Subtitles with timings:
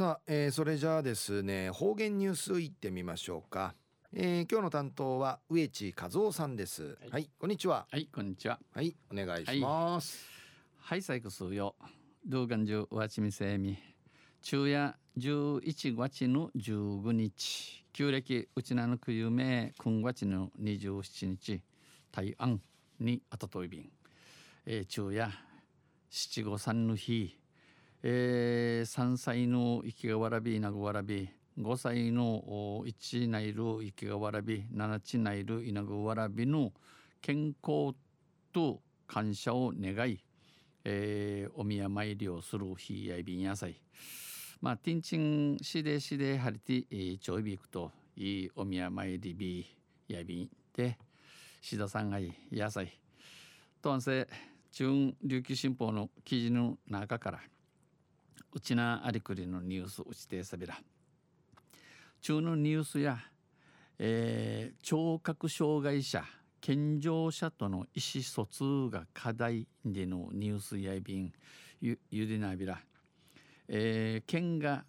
[0.00, 3.74] さあ、えー、それじゃあですね方言ニュースいってみましょうか、
[4.14, 7.86] えー、今日の担当は植地和夫さんです、はい、はい、こんにちは。
[7.90, 8.58] はいこんにちは。
[8.72, 10.26] はいお願いします。
[10.78, 11.74] はい、最後数よ。
[12.24, 13.76] 動画中わちみせみ。
[14.40, 17.84] 昼夜11月の15日。
[17.92, 21.60] 旧暦うちなのくゆめ今月の27日。
[22.10, 22.58] 台湾
[23.00, 23.90] にあたといびん、
[24.64, 25.30] えー、昼夜
[26.08, 27.39] 七五三の日、
[28.02, 31.28] えー、3歳の生きがわらびなぐわらび
[31.58, 36.72] 5歳の1ナイル生きがわらび7ちナイルいなぐわらびの
[37.20, 37.94] 健康
[38.52, 40.18] と感謝を願い、
[40.84, 43.74] えー、お宮参りをする日やいびんやさい。
[44.62, 49.66] まあ、ティンチンしでしではりて、えー、ちょいびくといいお宮参りび
[50.08, 50.96] やびんで、
[51.60, 52.98] 志田さんがいい野菜。
[53.82, 54.26] とんせ、
[54.72, 57.40] 中琉球新報の記事の中から
[58.52, 60.78] うちなありくりのニュースうちてさびら。
[62.20, 63.18] 中のニュースや、
[63.98, 66.24] えー、聴覚障害者
[66.60, 71.32] 健常者との意思疎通が課題でのニュースやいびん
[71.80, 72.78] ゆゆでなびら、
[73.68, 74.84] えー、県が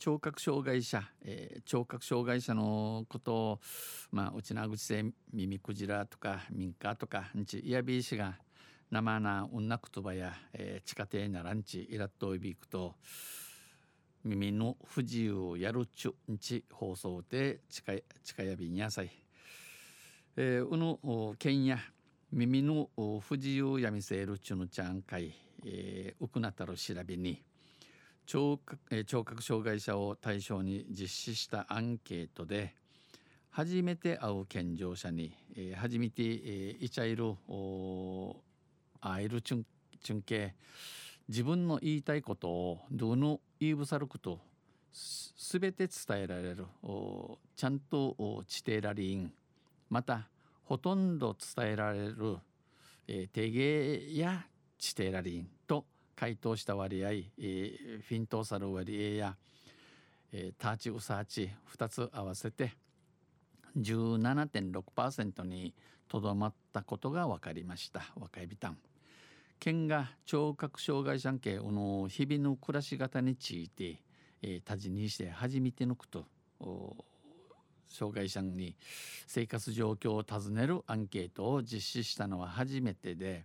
[0.00, 3.60] 聴覚障害者、えー、聴覚障害者のことを、
[4.10, 8.34] まあ、うちなぐちせ耳くじらとか民家とかんちいやびいしが
[8.90, 12.94] 生な女言葉や、えー、地下亭ならんちイラッといびくと
[14.24, 17.92] 耳の不自由をやるちゅんち放送で近
[18.24, 19.10] 近やびんやさい、
[20.36, 21.78] えー、うの県や
[22.32, 22.88] 耳の
[23.20, 27.42] 不自由やみせるちゅのちゃんかい、えー、うくなたる調べに
[28.26, 32.74] 聴覚,、えー、聴覚障害者を対象に実施したアンケートで
[33.50, 37.34] 初めて会う健常者に、えー、初めて、えー、いちゃいる
[39.00, 39.66] 会えるちゅん
[40.02, 40.54] ちゅんけ
[41.28, 44.40] 自分の言いたいことをどの言いぶさること
[44.92, 46.66] すべて伝えられる
[47.56, 49.32] ちゃんと地底ラリン
[49.88, 50.28] また
[50.64, 52.38] ほとんど伝えられる、
[53.08, 54.44] えー、手芸や
[54.78, 55.84] 地底ラリンと
[56.14, 59.36] 回答した割合、えー、フィントーサル割合や、
[60.32, 62.72] えー、ターチウサーチ2つ合わせて
[63.78, 65.74] 17.6%に
[66.10, 68.78] とどまったことが分かりました若いビタン。
[69.60, 74.02] 県が聴覚障害者系の日々の暮らし方について、
[74.42, 76.24] えー、多事にして初めてのこと
[77.86, 78.74] 障害者に
[79.28, 83.44] 生活状況を尋ねるアンケートを実施したのは初めてで、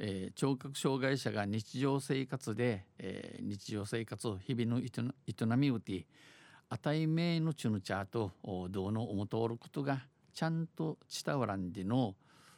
[0.00, 6.06] えー、聴覚障害者が日常生活で、えー、日常生活を日々の営みうて
[6.68, 8.32] 値名のチュヌチャーと
[8.70, 10.02] どうの思とおることが
[10.36, 12.14] ちゃんと伝わらんでの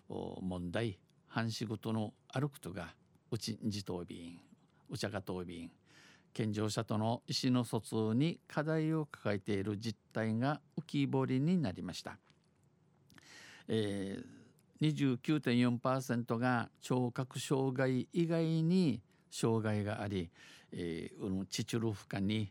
[0.08, 2.88] 問題半仕事の歩くとが
[3.30, 4.40] うちんじとびん
[4.90, 5.70] うちゃがとびん
[6.34, 12.18] 健常者との意思の疎通に課題を抱えている実態が浮き彫りになりました。
[13.68, 19.00] えー、29.4%が聴覚障害以外に
[19.30, 20.30] 障害があり、
[20.72, 22.50] えー、チチュルフカに、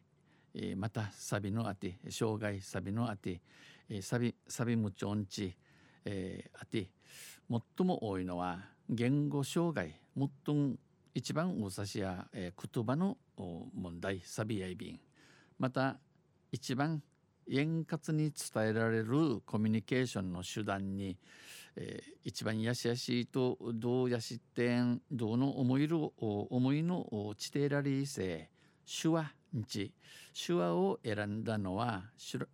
[0.54, 3.42] えー、またサビのあて障害サビのあて、
[3.90, 5.56] えー、サビサビムチョンチ、
[6.06, 6.90] えー、あて
[7.50, 8.60] 最も多いのは
[8.90, 10.76] 言語障害最も
[11.14, 15.00] 一番大さしや、えー、言葉の問題サビやいびん。
[15.58, 15.98] また
[16.52, 17.02] 一番
[17.50, 21.18] 円滑に伝えられるコミュニケーションの手段に、
[21.76, 28.50] えー、一番やしやしとどうやしってんどうの思いる思いの地底ラリー性
[28.86, 29.94] 手話んち。
[30.34, 32.04] 手話を選んだのは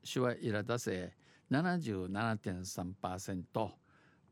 [0.03, 1.11] 手話いらだせ
[1.51, 3.69] 77.3%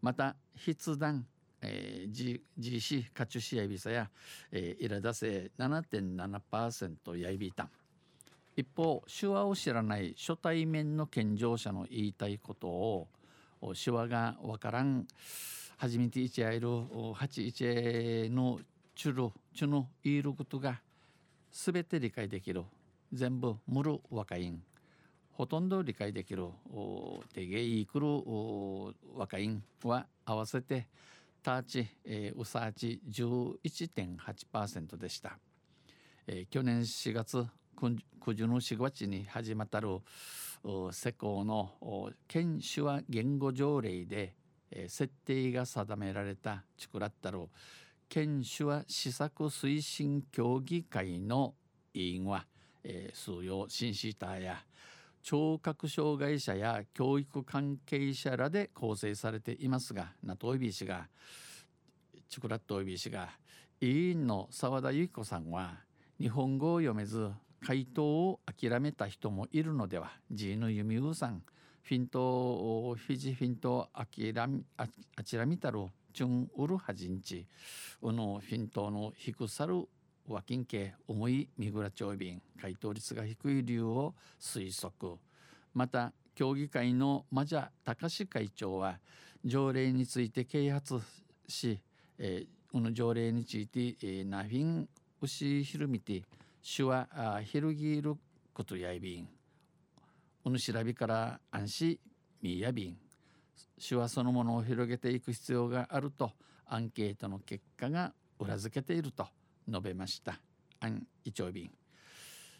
[0.02, 1.26] また筆談
[1.64, 4.10] えー、GC カチュシヤビサや、
[4.52, 7.70] えー、イラダセ7.7%やびた
[8.56, 13.08] 一方手話を知らない初対面の健常者の言いたいことを
[13.82, 15.06] 手話がわからん
[15.78, 16.68] 初めていちゃいる
[17.14, 17.64] 八一
[18.32, 18.60] の
[18.96, 20.82] チュルチュの言いることが
[21.52, 22.64] 全て理解できる。
[23.12, 24.64] 全部無る若いん。
[25.34, 26.48] ほとんど理解できる
[27.34, 28.08] 手芸いくる
[29.16, 30.88] 若いんは合わせて
[31.44, 35.38] ターチ、えー、ウサーチ11.8%でした、
[36.28, 37.48] えー、去年4月
[38.24, 40.00] 九十の4月に始まったる
[40.92, 44.36] 施行の県手話言語条例で、
[44.70, 47.50] えー、設定が定められたチクラッタる
[48.08, 51.56] 県手話施策推進協議会の
[51.94, 52.46] 委員は、
[52.84, 54.64] えー、数用シンシーターや
[55.22, 61.08] 聴覚障害者や教育関係者らで構成されていますがナトイビー氏が
[62.30, 63.30] チクラットイビー氏が
[63.80, 65.78] 委員の澤田由紀子さんは
[66.20, 67.30] 日本語を読めず
[67.66, 71.44] 回答を諦めた人もいるのではジーヌユミウさん
[71.84, 77.48] フィントフィジフィントあきらみああちらみたるチュンウルハジンチ
[78.02, 79.88] うのフィントの低さる
[80.32, 85.18] 和金系重い三倉町便回答率が低い理由を推測。
[85.74, 89.00] また協議会のマジャ隆会長は
[89.44, 91.00] 条例について啓発
[91.48, 91.80] し、
[92.18, 94.88] えー、この条例について、えー、ナフィン
[95.22, 96.24] ウシヒルミティ
[96.64, 97.08] 手話
[97.44, 98.16] ヒルギール
[98.54, 99.28] ことやいびん。
[100.44, 102.00] おぬ調べから安心
[102.42, 102.98] みやびん。
[103.80, 106.32] 手話そのものを広げていく必要があると
[106.66, 109.28] アンケートの結果が裏付けていると。
[109.72, 110.40] 述べました。
[110.82, 111.72] アンイチョビン。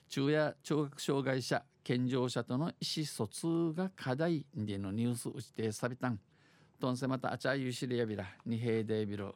[0.10, 6.20] 中夜聴覚障害者健常者との意思疎通が課題でのニュースを指定されたん。
[6.80, 9.36] とんせまたあちゃゆしりやびらにへいでびろ。